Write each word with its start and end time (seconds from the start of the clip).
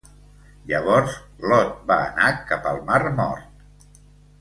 Llavors, 0.71 1.17
Lot 1.53 1.77
va 1.93 1.99
anar 2.09 2.33
cap 2.51 2.69
al 2.73 2.83
mar 2.91 3.01
Mort. 3.21 3.97